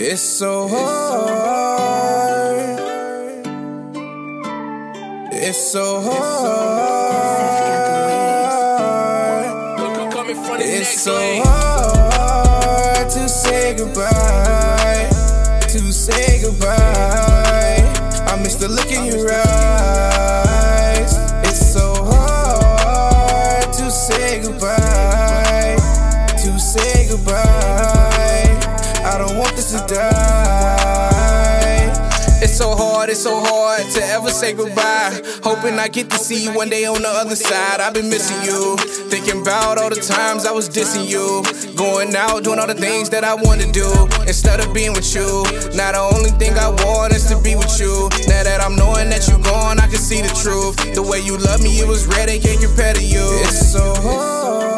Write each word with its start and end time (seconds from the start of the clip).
It's 0.00 0.22
so 0.22 0.68
hard. 0.68 1.98
It's 5.32 5.58
so 5.58 6.00
hard. 6.00 6.38
It's 10.60 11.02
so 11.02 11.42
hard 11.42 13.10
to 13.10 13.28
say 13.28 13.74
goodbye. 13.76 14.77
Die. 29.88 31.28
It's 32.40 32.56
so 32.56 32.76
hard, 32.76 33.10
it's 33.10 33.22
so 33.22 33.40
hard 33.40 33.82
to 33.94 34.04
ever 34.04 34.30
say 34.30 34.52
goodbye. 34.52 35.20
Hoping 35.42 35.78
I 35.78 35.88
get 35.88 36.08
to 36.10 36.18
see 36.18 36.44
you 36.44 36.52
one 36.52 36.68
day 36.68 36.84
on 36.84 37.02
the 37.02 37.08
other 37.08 37.34
side. 37.34 37.80
I've 37.80 37.94
been 37.94 38.08
missing 38.08 38.40
you. 38.44 38.76
Thinking 39.10 39.42
about 39.42 39.76
all 39.78 39.90
the 39.90 40.00
times 40.00 40.46
I 40.46 40.52
was 40.52 40.68
dissing 40.68 41.08
you. 41.08 41.42
Going 41.74 42.14
out, 42.14 42.44
doing 42.44 42.60
all 42.60 42.68
the 42.68 42.74
things 42.74 43.10
that 43.10 43.24
I 43.24 43.34
want 43.34 43.60
to 43.62 43.72
do. 43.72 43.90
Instead 44.26 44.60
of 44.60 44.72
being 44.72 44.92
with 44.92 45.12
you. 45.14 45.42
Now 45.74 45.90
the 45.92 46.00
only 46.14 46.30
thing 46.30 46.56
I 46.56 46.70
want 46.84 47.12
is 47.12 47.24
to 47.30 47.40
be 47.42 47.56
with 47.56 47.80
you. 47.80 48.08
Now 48.28 48.44
that 48.44 48.60
I'm 48.62 48.76
knowing 48.76 49.10
that 49.10 49.26
you're 49.26 49.42
gone, 49.42 49.80
I 49.80 49.88
can 49.88 49.98
see 49.98 50.22
the 50.22 50.30
truth. 50.42 50.94
The 50.94 51.02
way 51.02 51.20
you 51.20 51.36
love 51.38 51.60
me, 51.60 51.80
it 51.80 51.88
was 51.88 52.06
rare, 52.06 52.26
they 52.26 52.38
can't 52.38 52.60
compare 52.60 52.94
to 52.94 53.02
you. 53.02 53.26
It's 53.42 53.72
so 53.72 53.94
hard. 53.96 54.77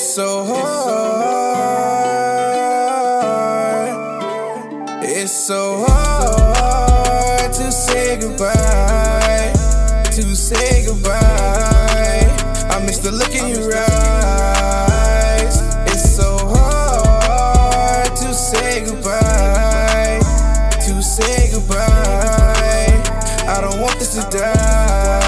It's 0.00 0.14
so 0.14 0.44
hard. 0.44 0.62
It's 5.02 5.32
so 5.32 5.84
hard 5.88 7.52
to 7.52 7.72
say 7.72 8.16
goodbye. 8.20 9.52
To 10.12 10.36
say 10.36 10.86
goodbye. 10.86 12.28
I 12.70 12.80
miss 12.86 12.98
the 12.98 13.10
look 13.10 13.34
in 13.34 13.48
your 13.48 13.74
eyes. 13.74 15.60
It's 15.92 16.14
so 16.14 16.38
hard 16.46 18.14
to 18.18 18.32
say 18.32 18.84
goodbye. 18.84 20.20
To 20.86 21.02
say 21.02 21.50
goodbye. 21.50 23.02
I 23.48 23.60
don't 23.60 23.80
want 23.80 23.98
this 23.98 24.14
to 24.14 24.22
die. 24.30 25.27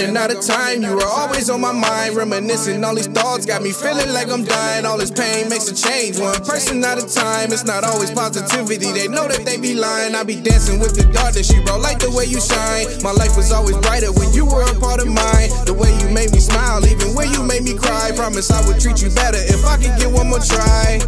Running 0.00 0.16
out 0.16 0.32
of 0.32 0.40
time. 0.40 0.82
You 0.82 0.96
were 0.96 1.04
always 1.04 1.50
on 1.50 1.60
my 1.60 1.72
mind, 1.72 2.16
reminiscing. 2.16 2.82
All 2.84 2.94
these 2.94 3.06
thoughts 3.06 3.44
got 3.44 3.60
me 3.60 3.70
feeling 3.70 4.08
like 4.14 4.30
I'm 4.30 4.44
dying. 4.44 4.86
All 4.86 4.96
this 4.96 5.10
pain 5.10 5.50
makes 5.50 5.68
a 5.68 5.74
change. 5.76 6.18
One 6.18 6.40
person 6.42 6.82
at 6.84 6.96
a 6.96 7.06
time. 7.06 7.52
It's 7.52 7.64
not 7.64 7.84
always 7.84 8.10
positivity. 8.10 8.92
They 8.92 9.08
know 9.08 9.28
that 9.28 9.44
they 9.44 9.58
be 9.60 9.74
lying. 9.74 10.14
I 10.14 10.22
be 10.22 10.40
dancing 10.40 10.80
with 10.80 10.96
the 10.96 11.04
darkness. 11.12 11.52
You 11.52 11.62
bro, 11.64 11.76
like 11.76 11.98
the 11.98 12.10
way 12.10 12.24
you 12.24 12.40
shine. 12.40 12.86
My 13.02 13.12
life 13.12 13.36
was 13.36 13.52
always 13.52 13.76
brighter 13.76 14.10
when 14.12 14.32
you 14.32 14.46
were 14.46 14.62
a 14.62 14.74
part 14.80 15.02
of 15.02 15.08
mine. 15.08 15.50
The 15.68 15.76
way 15.76 15.92
you 16.00 16.08
made 16.08 16.32
me 16.32 16.40
smile, 16.40 16.80
even 16.86 17.14
when 17.14 17.30
you 17.32 17.42
made 17.42 17.62
me 17.62 17.76
cry. 17.76 18.10
Promise 18.16 18.50
I 18.50 18.66
would 18.66 18.80
treat 18.80 19.02
you 19.02 19.10
better 19.10 19.36
if 19.52 19.66
I 19.66 19.76
could 19.76 20.00
get 20.00 20.10
one 20.10 20.30
more 20.30 20.40
try. 20.40 20.98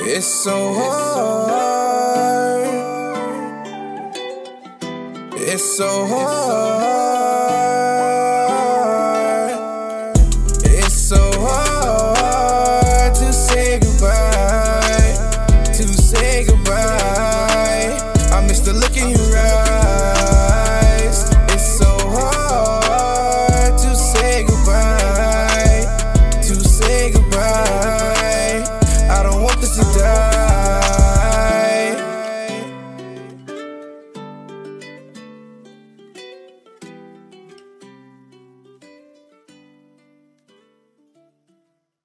It's 0.00 0.24
so 0.26 0.72
hard. 0.72 1.92
It's 5.36 5.76
so 5.76 6.06
hard. 6.06 6.91